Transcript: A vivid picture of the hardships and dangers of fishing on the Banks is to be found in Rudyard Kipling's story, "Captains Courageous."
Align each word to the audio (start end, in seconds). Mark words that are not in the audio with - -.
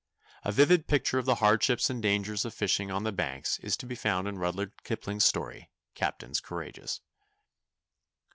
A 0.43 0.51
vivid 0.51 0.87
picture 0.87 1.19
of 1.19 1.27
the 1.27 1.35
hardships 1.35 1.87
and 1.87 2.01
dangers 2.01 2.43
of 2.43 2.55
fishing 2.55 2.89
on 2.89 3.03
the 3.03 3.11
Banks 3.11 3.59
is 3.59 3.77
to 3.77 3.85
be 3.85 3.93
found 3.93 4.27
in 4.27 4.39
Rudyard 4.39 4.73
Kipling's 4.83 5.25
story, 5.25 5.69
"Captains 5.93 6.39
Courageous." 6.39 7.01